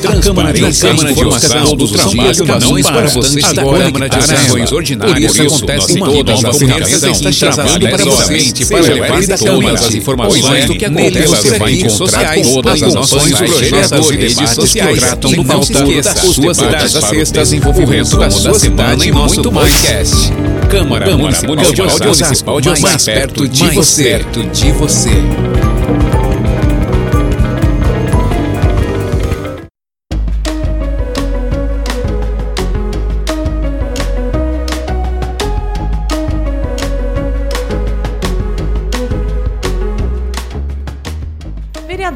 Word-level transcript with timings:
Transparência, 0.00 0.88
Câmara 0.88 1.12
de 1.12 1.20
informação 1.20 1.76
os 1.78 2.10
dias, 2.10 2.38
não 2.38 2.82
para 2.82 3.08
você 3.08 3.40
da 3.40 3.62
Câmara 3.64 4.08
de 4.08 4.22
Sessões 4.22 4.72
Ordinárias. 4.72 5.36
Por 5.36 5.44
isso 5.44 5.64
acontece 5.64 5.98
todas 5.98 6.44
as 6.44 6.60
reuniões 6.60 7.02
e 7.02 7.38
trabalho 7.38 7.90
para 7.90 8.04
você, 8.04 8.66
para 8.66 8.80
levar 8.82 9.38
todas 9.38 9.82
as 9.82 9.94
informações 9.94 10.66
do 10.66 10.74
que 10.74 10.84
acontece. 10.84 11.26
Você 11.26 11.58
vai 11.58 11.72
encontrar 11.74 12.34
todas 12.42 12.82
as 12.82 12.94
nossas 12.94 13.22
projetos 13.32 14.10
e 14.10 14.16
redes 14.16 14.50
sociais 14.50 14.94
que 14.94 15.00
tratam 15.00 15.32
do 15.32 15.44
pauta, 15.44 16.16
suas 16.32 16.56
datas 16.58 16.92
sextas 16.92 17.52
envolvimento 17.52 18.16
da 18.16 18.30
sua 18.30 18.58
semana 18.58 19.04
e 19.04 19.12
muito 19.12 19.52
mais. 19.52 20.32
Câmara 20.70 21.16
Municipal 21.16 22.60
de 22.60 22.68
Osasco, 22.68 22.80
mais 22.80 23.04
perto 23.04 23.48
de 23.48 23.70
você. 23.70 24.24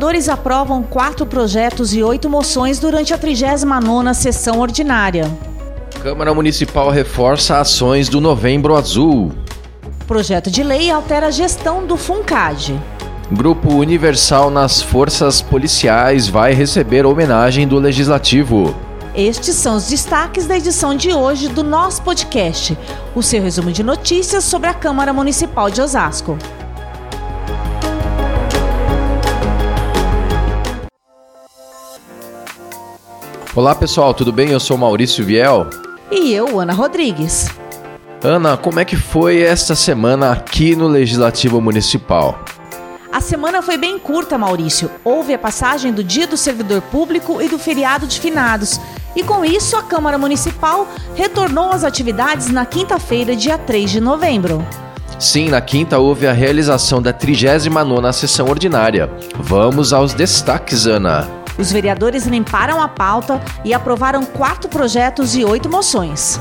Vereadores 0.02 0.28
aprovam 0.28 0.82
quatro 0.82 1.24
projetos 1.24 1.94
e 1.94 2.02
oito 2.02 2.28
moções 2.28 2.80
durante 2.80 3.14
a 3.14 3.18
39ª 3.18 4.12
sessão 4.12 4.58
ordinária. 4.58 5.30
Câmara 6.02 6.34
Municipal 6.34 6.90
reforça 6.90 7.60
ações 7.60 8.08
do 8.08 8.20
Novembro 8.20 8.74
Azul. 8.74 9.30
Projeto 10.04 10.50
de 10.50 10.64
lei 10.64 10.90
altera 10.90 11.28
a 11.28 11.30
gestão 11.30 11.86
do 11.86 11.96
FUNCAD. 11.96 12.80
Grupo 13.30 13.72
Universal 13.74 14.50
nas 14.50 14.82
Forças 14.82 15.40
Policiais 15.40 16.26
vai 16.26 16.52
receber 16.52 17.06
homenagem 17.06 17.68
do 17.68 17.78
Legislativo. 17.78 18.74
Estes 19.14 19.54
são 19.54 19.76
os 19.76 19.86
destaques 19.86 20.48
da 20.48 20.56
edição 20.56 20.96
de 20.96 21.12
hoje 21.12 21.46
do 21.46 21.62
nosso 21.62 22.02
podcast, 22.02 22.76
o 23.14 23.22
seu 23.22 23.40
resumo 23.40 23.70
de 23.70 23.84
notícias 23.84 24.42
sobre 24.42 24.68
a 24.68 24.74
Câmara 24.74 25.12
Municipal 25.12 25.70
de 25.70 25.80
Osasco. 25.80 26.36
Olá 33.54 33.74
pessoal, 33.74 34.14
tudo 34.14 34.32
bem? 34.32 34.48
Eu 34.48 34.58
sou 34.58 34.78
Maurício 34.78 35.22
Viel. 35.22 35.68
E 36.10 36.32
eu, 36.32 36.58
Ana 36.58 36.72
Rodrigues. 36.72 37.50
Ana, 38.24 38.56
como 38.56 38.80
é 38.80 38.84
que 38.84 38.96
foi 38.96 39.42
esta 39.42 39.74
semana 39.74 40.32
aqui 40.32 40.74
no 40.74 40.88
Legislativo 40.88 41.60
Municipal? 41.60 42.42
A 43.12 43.20
semana 43.20 43.60
foi 43.60 43.76
bem 43.76 43.98
curta, 43.98 44.38
Maurício. 44.38 44.90
Houve 45.04 45.34
a 45.34 45.38
passagem 45.38 45.92
do 45.92 46.02
Dia 46.02 46.26
do 46.26 46.34
Servidor 46.34 46.80
Público 46.80 47.42
e 47.42 47.48
do 47.50 47.58
feriado 47.58 48.06
de 48.06 48.18
finados. 48.20 48.80
E 49.14 49.22
com 49.22 49.44
isso, 49.44 49.76
a 49.76 49.82
Câmara 49.82 50.16
Municipal 50.16 50.88
retornou 51.14 51.72
às 51.72 51.84
atividades 51.84 52.48
na 52.48 52.64
quinta-feira, 52.64 53.36
dia 53.36 53.58
3 53.58 53.90
de 53.90 54.00
novembro. 54.00 54.66
Sim, 55.18 55.50
na 55.50 55.60
quinta 55.60 55.98
houve 55.98 56.26
a 56.26 56.32
realização 56.32 57.02
da 57.02 57.12
39ª 57.12 58.12
sessão 58.14 58.48
ordinária. 58.48 59.10
Vamos 59.38 59.92
aos 59.92 60.14
destaques, 60.14 60.86
Ana. 60.86 61.41
Os 61.58 61.70
vereadores 61.70 62.26
limparam 62.26 62.80
a 62.80 62.88
pauta 62.88 63.40
e 63.64 63.74
aprovaram 63.74 64.24
quatro 64.24 64.68
projetos 64.68 65.34
e 65.34 65.44
oito 65.44 65.68
moções. 65.68 66.40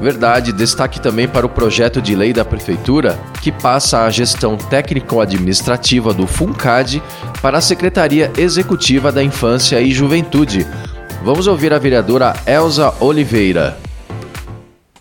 Verdade, 0.00 0.50
destaque 0.52 0.98
também 0.98 1.28
para 1.28 1.44
o 1.44 1.48
projeto 1.48 2.00
de 2.00 2.16
lei 2.16 2.32
da 2.32 2.42
Prefeitura, 2.42 3.18
que 3.42 3.52
passa 3.52 4.04
a 4.04 4.10
gestão 4.10 4.56
técnico-administrativa 4.56 6.14
do 6.14 6.26
FUNCAD 6.26 7.02
para 7.42 7.58
a 7.58 7.60
Secretaria 7.60 8.32
Executiva 8.38 9.12
da 9.12 9.22
Infância 9.22 9.78
e 9.78 9.90
Juventude. 9.90 10.66
Vamos 11.22 11.46
ouvir 11.46 11.74
a 11.74 11.78
vereadora 11.78 12.32
Elza 12.46 12.94
Oliveira. 12.98 13.76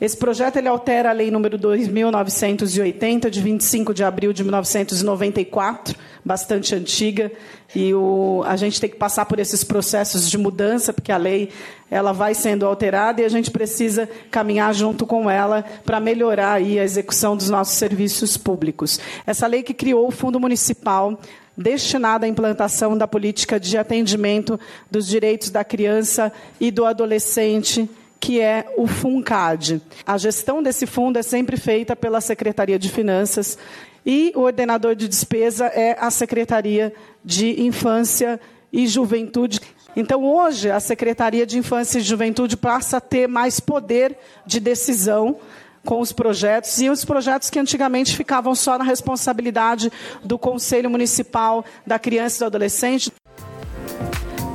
Esse 0.02 0.17
projeto 0.17 0.58
ele 0.58 0.67
altera 0.67 1.10
a 1.10 1.14
Lei 1.14 1.30
número 1.30 1.58
2.980, 1.58 3.30
de 3.30 3.42
25 3.42 3.94
de 3.94 4.04
abril 4.04 4.32
de 4.32 4.44
1994, 4.44 5.95
bastante 6.24 6.76
antiga, 6.76 7.32
e 7.76 7.94
o, 7.94 8.44
a 8.46 8.56
gente 8.56 8.82
tem 8.82 8.90
que 8.90 8.96
passar 8.96 9.26
por 9.26 9.40
esses 9.40 9.64
processos 9.64 10.30
de 10.30 10.38
mudança, 10.38 10.92
porque 10.92 11.12
a 11.12 11.18
lei 11.18 11.50
ela 11.90 12.12
vai 12.12 12.34
sendo 12.34 12.66
alterada 12.66 13.22
e 13.22 13.26
a 13.26 13.30
gente 13.30 13.52
precisa 13.52 14.10
caminhar 14.32 14.74
junto 14.74 15.06
com 15.06 15.30
ela 15.30 15.64
para 15.86 16.00
melhorar 16.00 16.54
aí 16.54 16.80
a 16.80 16.84
execução 16.84 17.36
dos 17.36 17.50
nossos 17.50 17.76
serviços 17.76 18.38
públicos. 18.38 19.00
Essa 19.26 19.48
lei 19.48 19.64
que 19.64 19.74
criou 19.74 20.08
o 20.08 20.12
Fundo 20.12 20.40
Municipal 20.40 21.20
destinado 21.56 22.26
à 22.26 22.28
implantação 22.28 22.98
da 22.98 23.08
política 23.08 23.60
de 23.60 23.78
atendimento 23.78 24.60
dos 24.90 25.06
direitos 25.06 25.50
da 25.50 25.64
criança 25.64 26.32
e 26.60 26.72
do 26.72 26.86
adolescente 26.86 27.90
que 28.20 28.42
é 28.42 28.66
o 28.78 28.86
FUNCAD. 28.86 29.82
A 30.06 30.18
gestão 30.18 30.62
desse 30.62 30.86
fundo 30.86 31.18
é 31.18 31.24
sempre 31.24 31.58
feita 31.58 31.96
pela 31.96 32.22
Secretaria 32.22 32.78
de 32.78 32.90
Finanças 32.90 33.58
e 34.06 34.32
o 34.36 34.42
ordenador 34.42 34.96
de 34.96 35.08
despesa 35.08 35.66
é 35.68 35.98
a 36.00 36.12
Secretaria 36.12 36.94
de 37.24 37.62
Infância 37.62 38.40
e 38.72 38.88
Juventude. 38.88 39.62
Então, 39.96 40.24
hoje, 40.24 40.70
a 40.70 40.80
Secretaria 40.80 41.46
de 41.46 41.58
Infância 41.58 42.00
e 42.00 42.02
Juventude 42.02 42.56
passa 42.56 42.98
a 42.98 43.02
ter 43.02 43.28
mais 43.28 43.60
poder 43.60 44.18
de 44.46 44.60
decisão 44.60 45.38
com 45.86 46.00
os 46.02 46.12
projetos 46.12 46.80
e 46.82 46.90
os 46.90 47.06
projetos 47.06 47.50
que 47.50 47.60
antigamente 47.60 48.16
ficavam 48.16 48.54
só 48.54 48.78
na 48.78 48.84
responsabilidade 48.84 49.92
do 50.24 50.38
Conselho 50.38 50.90
Municipal 50.90 51.66
da 51.86 51.98
Criança 51.98 52.38
e 52.38 52.40
do 52.40 52.46
Adolescente. 52.46 53.12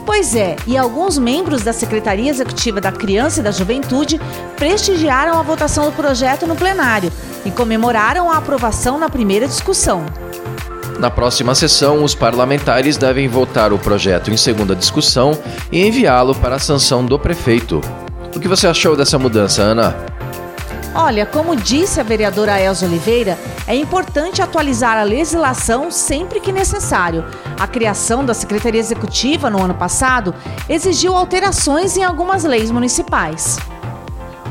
Pois 0.07 0.37
é, 0.37 0.57
e 0.67 0.77
alguns 0.77 1.17
membros 1.19 1.63
da 1.63 1.73
Secretaria 1.73 2.31
Executiva 2.31 2.81
da 2.81 2.93
Criança 2.93 3.41
e 3.41 3.43
da 3.43 3.51
Juventude 3.51 4.21
prestigiaram 4.57 5.39
a 5.39 5.43
votação 5.43 5.87
do 5.87 5.93
projeto 5.93 6.47
no 6.47 6.55
plenário 6.55 7.11
e 7.45 7.51
comemoraram 7.51 8.31
a 8.31 8.37
aprovação 8.37 8.99
na 8.99 9.09
primeira 9.09 9.47
discussão. 9.47 10.05
Na 10.99 11.11
próxima 11.11 11.55
sessão, 11.55 12.05
os 12.05 12.15
parlamentares 12.15 12.97
devem 12.97 13.29
votar 13.29 13.73
o 13.73 13.79
projeto 13.79 14.31
em 14.31 14.37
segunda 14.37 14.77
discussão 14.77 15.37
e 15.73 15.85
enviá-lo 15.87 16.35
para 16.35 16.57
a 16.57 16.59
sanção 16.59 17.05
do 17.05 17.19
prefeito. 17.19 17.81
O 18.35 18.41
que 18.41 18.49
você 18.49 18.67
achou 18.67 18.97
dessa 18.97 19.19
mudança, 19.19 19.63
Ana? 19.63 19.97
Olha, 20.97 21.27
como 21.27 21.57
disse 21.57 21.99
a 21.99 22.05
vereadora 22.05 22.61
Elza 22.61 22.87
Oliveira, 22.87 23.37
é 23.67 23.75
importante 23.75 24.41
atualizar 24.41 24.97
a 24.97 25.03
legislação 25.03 25.91
sempre 25.91 26.39
que 26.39 26.53
necessário. 26.53 27.25
A 27.59 27.67
criação 27.67 28.25
da 28.25 28.33
Secretaria 28.33 28.81
Executiva 28.81 29.51
no 29.51 29.61
ano 29.61 29.75
passado 29.75 30.33
exigiu 30.69 31.17
alterações 31.17 31.97
em 31.97 32.05
algumas 32.05 32.45
leis 32.45 32.71
municipais. 32.71 33.59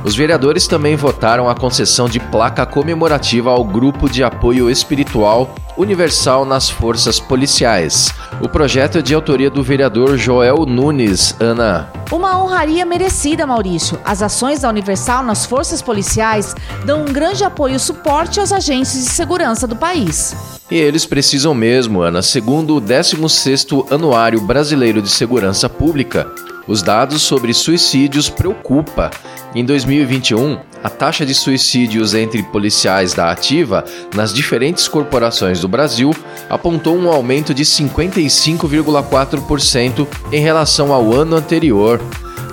Os 0.04 0.16
vereadores 0.16 0.68
também 0.68 0.98
votaram 0.98 1.50
a 1.50 1.56
concessão 1.56 2.10
de 2.10 2.20
placa 2.20 2.66
comemorativa 2.66 3.50
ao 3.50 3.64
Grupo 3.64 4.10
de 4.10 4.22
Apoio 4.22 4.70
Espiritual 4.70 5.56
Universal 5.78 6.46
nas 6.46 6.70
Forças 6.70 7.20
Policiais. 7.20 8.14
O 8.42 8.50
projeto 8.50 8.98
é 8.98 9.02
de 9.02 9.16
autoria 9.16 9.50
do 9.50 9.64
vereador 9.64 10.18
Joel 10.18 10.66
Nunes. 10.66 11.36
Ana. 11.40 11.90
Uma 12.12 12.38
honraria 12.38 12.86
merecida, 12.86 13.48
Maurício. 13.48 13.98
As 14.04 14.22
ações 14.22 14.60
da 14.60 14.70
Universal 14.70 15.24
nas 15.24 15.46
Forças 15.46 15.82
Policiais 15.82 16.54
dão 16.86 17.04
um 17.04 17.06
grande 17.06 17.44
apoio 17.44 17.76
e 17.76 17.80
suporte 17.80 18.40
aos 18.40 18.52
agentes 18.52 18.94
de 18.94 19.10
segurança 19.10 19.66
do 19.66 19.76
país. 19.76 20.36
E 20.70 20.76
eles 20.76 21.06
precisam 21.06 21.54
mesmo, 21.54 22.02
Ana. 22.02 22.22
Segundo 22.22 22.76
o 22.76 22.82
16º 22.82 23.92
Anuário 23.92 24.42
Brasileiro 24.42 25.02
de 25.02 25.10
Segurança 25.10 25.70
Pública, 25.70 26.28
os 26.68 26.82
dados 26.82 27.22
sobre 27.22 27.54
suicídios 27.54 28.30
preocupa. 28.30 29.12
Em 29.56 29.64
2021, 29.64 30.60
a 30.84 30.90
taxa 30.90 31.26
de 31.26 31.34
suicídios 31.34 32.14
entre 32.14 32.44
policiais 32.44 33.14
da 33.14 33.32
ativa 33.32 33.86
nas 34.14 34.34
diferentes 34.34 34.86
corporações 34.88 35.60
do 35.60 35.68
Brasil 35.68 36.12
apontou 36.50 36.98
um 36.98 37.10
aumento 37.10 37.54
de 37.54 37.64
55,4% 37.64 40.08
em 40.32 40.42
relação 40.42 40.94
ao 40.94 41.14
ano 41.14 41.36
anterior. 41.36 42.02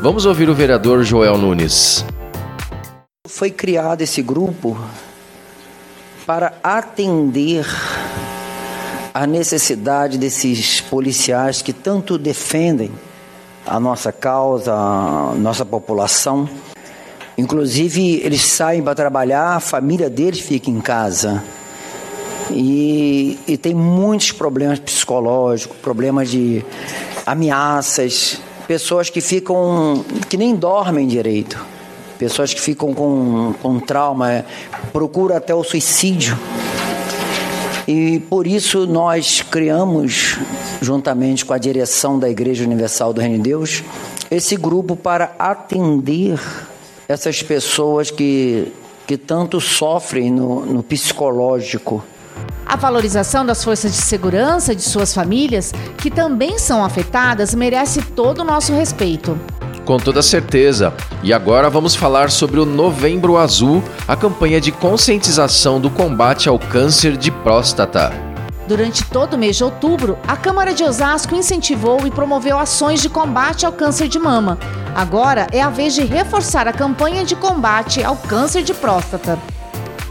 Vamos 0.02 0.26
ouvir 0.26 0.48
o 0.48 0.54
vereador 0.54 1.02
Joel 1.02 1.36
Nunes. 1.36 2.04
Foi 3.26 3.50
criado 3.50 4.02
esse 4.02 4.22
grupo 4.22 4.78
para 6.26 6.52
atender 6.62 7.66
a 9.12 9.26
necessidade 9.26 10.16
desses 10.16 10.80
policiais 10.80 11.60
que 11.62 11.72
tanto 11.72 12.16
defendem 12.16 12.92
a 13.70 13.78
nossa 13.78 14.10
causa, 14.10 14.74
a 14.74 15.32
nossa 15.36 15.64
população. 15.64 16.48
Inclusive, 17.38 18.20
eles 18.24 18.42
saem 18.42 18.82
para 18.82 18.96
trabalhar, 18.96 19.54
a 19.54 19.60
família 19.60 20.10
deles 20.10 20.40
fica 20.40 20.68
em 20.68 20.80
casa. 20.80 21.40
E, 22.50 23.38
e 23.46 23.56
tem 23.56 23.72
muitos 23.72 24.32
problemas 24.32 24.80
psicológicos, 24.80 25.76
problemas 25.78 26.28
de 26.28 26.64
ameaças, 27.24 28.40
pessoas 28.66 29.08
que 29.08 29.20
ficam, 29.20 30.04
que 30.28 30.36
nem 30.36 30.56
dormem 30.56 31.06
direito, 31.06 31.64
pessoas 32.18 32.52
que 32.52 32.60
ficam 32.60 32.92
com, 32.92 33.54
com 33.62 33.78
trauma, 33.78 34.44
procuram 34.92 35.36
até 35.36 35.54
o 35.54 35.62
suicídio. 35.62 36.36
E 37.92 38.20
por 38.20 38.46
isso 38.46 38.86
nós 38.86 39.42
criamos, 39.42 40.38
juntamente 40.80 41.44
com 41.44 41.52
a 41.52 41.58
direção 41.58 42.20
da 42.20 42.30
Igreja 42.30 42.62
Universal 42.62 43.12
do 43.12 43.20
Reino 43.20 43.38
de 43.38 43.42
Deus, 43.42 43.82
esse 44.30 44.54
grupo 44.54 44.94
para 44.94 45.34
atender 45.36 46.38
essas 47.08 47.42
pessoas 47.42 48.08
que, 48.08 48.72
que 49.08 49.16
tanto 49.16 49.60
sofrem 49.60 50.30
no, 50.30 50.64
no 50.64 50.84
psicológico. 50.84 52.00
A 52.64 52.76
valorização 52.76 53.44
das 53.44 53.64
forças 53.64 53.90
de 53.90 54.00
segurança 54.00 54.72
de 54.72 54.82
suas 54.82 55.12
famílias, 55.12 55.72
que 55.98 56.12
também 56.12 56.60
são 56.60 56.84
afetadas, 56.84 57.56
merece 57.56 58.02
todo 58.02 58.42
o 58.42 58.44
nosso 58.44 58.72
respeito. 58.72 59.36
Com 59.90 59.98
toda 59.98 60.22
certeza. 60.22 60.94
E 61.20 61.32
agora 61.32 61.68
vamos 61.68 61.96
falar 61.96 62.30
sobre 62.30 62.60
o 62.60 62.64
Novembro 62.64 63.36
Azul, 63.36 63.82
a 64.06 64.14
campanha 64.14 64.60
de 64.60 64.70
conscientização 64.70 65.80
do 65.80 65.90
combate 65.90 66.48
ao 66.48 66.60
câncer 66.60 67.16
de 67.16 67.28
próstata. 67.28 68.12
Durante 68.68 69.04
todo 69.04 69.34
o 69.34 69.36
mês 69.36 69.56
de 69.56 69.64
outubro, 69.64 70.16
a 70.28 70.36
Câmara 70.36 70.72
de 70.72 70.84
Osasco 70.84 71.34
incentivou 71.34 72.06
e 72.06 72.10
promoveu 72.12 72.56
ações 72.56 73.02
de 73.02 73.08
combate 73.08 73.66
ao 73.66 73.72
câncer 73.72 74.06
de 74.06 74.16
mama. 74.16 74.60
Agora 74.94 75.48
é 75.50 75.60
a 75.60 75.70
vez 75.70 75.92
de 75.92 76.04
reforçar 76.04 76.68
a 76.68 76.72
campanha 76.72 77.24
de 77.24 77.34
combate 77.34 78.00
ao 78.00 78.14
câncer 78.14 78.62
de 78.62 78.72
próstata. 78.72 79.40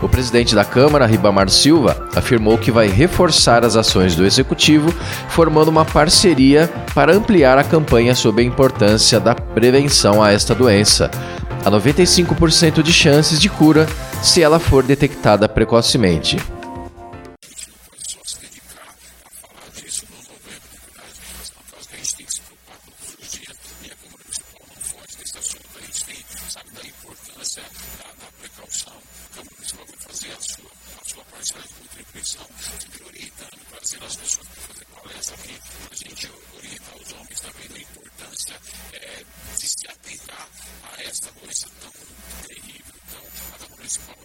O 0.02 0.08
presidente 0.08 0.56
da 0.56 0.64
Câmara, 0.64 1.06
Ribamar 1.06 1.50
Silva, 1.50 2.08
afirmou 2.16 2.58
que 2.58 2.72
vai 2.72 2.88
reforçar 2.88 3.66
as 3.66 3.76
ações 3.76 4.16
do 4.16 4.26
executivo, 4.26 4.94
formando 5.28 5.68
uma 5.68 5.84
parceria 5.84 6.70
para 6.96 7.14
ampliar 7.14 7.58
a 7.58 7.64
campanha 7.64 8.16
sobre 8.16 8.44
a 8.44 8.46
importância 8.46 9.20
da 9.20 9.36
prevenção 9.36 10.24
a 10.24 10.32
esta 10.32 10.56
doença. 10.56 11.12
Há 11.66 11.70
95% 11.70 12.82
de 12.82 12.94
chances 12.94 13.40
de 13.40 13.50
cura 13.50 13.88
se 14.22 14.42
ela 14.42 14.60
for 14.60 14.84
detectada 14.84 15.50
precocemente. 15.50 16.38
importância 26.90 27.64
da, 27.64 28.26
da 28.26 28.32
precaução. 28.40 29.02
como 29.36 29.50
o 29.50 29.54
municipal 29.56 29.86
vai 29.86 29.98
fazer 29.98 30.32
a 30.32 30.42
sua, 30.42 30.72
a 31.02 31.06
sua 31.06 31.26
parcela 31.26 31.62
de 31.64 31.74
contribuição, 31.74 32.48
orientando, 33.06 33.66
trazendo 33.70 34.06
as 34.06 34.16
pessoas 34.16 34.48
para 34.48 34.62
fazer 34.62 34.86
palestra 34.86 35.36
aqui. 35.36 35.60
A 35.92 35.96
gente 35.96 36.32
orienta 36.54 36.96
os 36.96 37.12
homens 37.14 37.40
também 37.40 37.68
da 37.70 37.80
importância 37.80 38.62
é, 38.94 39.26
de 39.58 39.68
se 39.68 39.88
atentar 39.88 40.50
a 40.84 41.04
esta 41.04 41.32
doença 41.32 41.70
tão 41.82 41.92
terrível. 42.48 42.96
Então, 43.08 43.66
a 43.66 43.70
municipal 43.70 44.19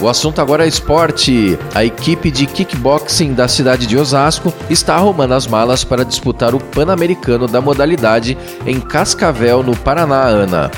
o 0.00 0.08
assunto 0.08 0.38
agora 0.38 0.66
é 0.66 0.68
esporte. 0.68 1.58
A 1.74 1.82
equipe 1.82 2.30
de 2.30 2.44
kickboxing 2.44 3.32
da 3.32 3.48
cidade 3.48 3.86
de 3.86 3.96
Osasco 3.96 4.52
está 4.68 4.96
arrumando 4.96 5.32
as 5.32 5.46
malas 5.46 5.82
para 5.82 6.04
disputar 6.04 6.54
o 6.54 6.60
Pan-Americano 6.60 7.48
da 7.48 7.60
modalidade 7.60 8.36
em 8.66 8.80
Cascavel, 8.80 9.62
no 9.62 9.74
Paraná, 9.74 10.24
Ana. 10.24 10.70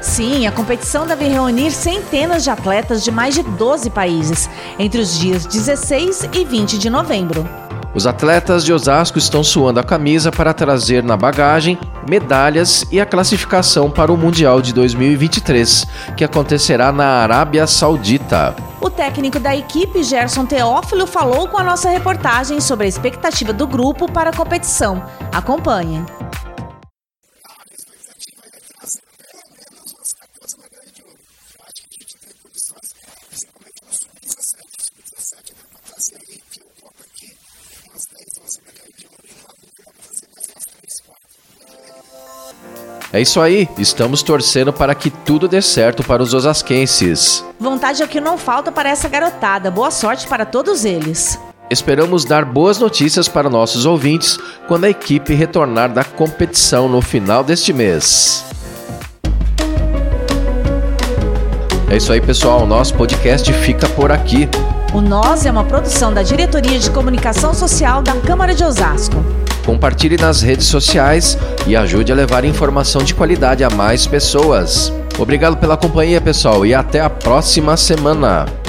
Sim, 0.00 0.46
a 0.46 0.52
competição 0.52 1.06
deve 1.06 1.26
reunir 1.26 1.72
centenas 1.72 2.42
de 2.42 2.48
atletas 2.48 3.04
de 3.04 3.10
mais 3.10 3.34
de 3.34 3.42
12 3.42 3.90
países 3.90 4.48
entre 4.78 4.98
os 4.98 5.18
dias 5.18 5.44
16 5.44 6.30
e 6.32 6.44
20 6.44 6.78
de 6.78 6.88
novembro. 6.88 7.63
Os 7.94 8.08
atletas 8.08 8.64
de 8.64 8.72
Osasco 8.72 9.18
estão 9.18 9.44
suando 9.44 9.78
a 9.78 9.84
camisa 9.84 10.32
para 10.32 10.52
trazer 10.52 11.04
na 11.04 11.16
bagagem 11.16 11.78
medalhas 12.08 12.84
e 12.90 13.00
a 13.00 13.06
classificação 13.06 13.88
para 13.88 14.12
o 14.12 14.16
Mundial 14.16 14.60
de 14.60 14.74
2023, 14.74 15.86
que 16.16 16.24
acontecerá 16.24 16.90
na 16.90 17.06
Arábia 17.22 17.68
Saudita. 17.68 18.56
O 18.80 18.90
técnico 18.90 19.38
da 19.38 19.54
equipe, 19.54 20.02
Gerson 20.02 20.44
Teófilo, 20.44 21.06
falou 21.06 21.46
com 21.46 21.56
a 21.56 21.62
nossa 21.62 21.88
reportagem 21.88 22.60
sobre 22.60 22.84
a 22.84 22.88
expectativa 22.88 23.52
do 23.52 23.66
grupo 23.66 24.10
para 24.10 24.30
a 24.30 24.36
competição. 24.36 25.00
Acompanhe. 25.32 26.04
É 43.14 43.20
isso 43.20 43.40
aí, 43.40 43.68
estamos 43.78 44.24
torcendo 44.24 44.72
para 44.72 44.92
que 44.92 45.08
tudo 45.08 45.46
dê 45.46 45.62
certo 45.62 46.02
para 46.02 46.20
os 46.20 46.34
osasquenses. 46.34 47.44
Vontade 47.60 48.02
é 48.02 48.04
o 48.04 48.08
que 48.08 48.20
não 48.20 48.36
falta 48.36 48.72
para 48.72 48.88
essa 48.88 49.08
garotada. 49.08 49.70
Boa 49.70 49.92
sorte 49.92 50.26
para 50.26 50.44
todos 50.44 50.84
eles. 50.84 51.38
Esperamos 51.70 52.24
dar 52.24 52.44
boas 52.44 52.80
notícias 52.80 53.28
para 53.28 53.48
nossos 53.48 53.86
ouvintes 53.86 54.36
quando 54.66 54.86
a 54.86 54.90
equipe 54.90 55.32
retornar 55.32 55.92
da 55.92 56.02
competição 56.02 56.88
no 56.88 57.00
final 57.00 57.44
deste 57.44 57.72
mês. 57.72 58.44
É 61.88 61.96
isso 61.96 62.12
aí, 62.12 62.20
pessoal. 62.20 62.64
O 62.64 62.66
nosso 62.66 62.96
podcast 62.96 63.52
fica 63.52 63.88
por 63.90 64.10
aqui. 64.10 64.48
O 64.92 65.00
Nós 65.00 65.46
é 65.46 65.52
uma 65.52 65.62
produção 65.62 66.12
da 66.12 66.24
Diretoria 66.24 66.80
de 66.80 66.90
Comunicação 66.90 67.54
Social 67.54 68.02
da 68.02 68.16
Câmara 68.16 68.56
de 68.56 68.64
Osasco 68.64 69.33
compartilhe 69.64 70.16
nas 70.16 70.42
redes 70.42 70.66
sociais 70.66 71.38
e 71.66 71.74
ajude 71.74 72.12
a 72.12 72.14
levar 72.14 72.44
informação 72.44 73.02
de 73.02 73.14
qualidade 73.14 73.64
a 73.64 73.70
mais 73.70 74.06
pessoas. 74.06 74.92
Obrigado 75.18 75.56
pela 75.56 75.76
companhia, 75.76 76.20
pessoal, 76.20 76.66
e 76.66 76.74
até 76.74 77.00
a 77.00 77.10
próxima 77.10 77.76
semana. 77.76 78.63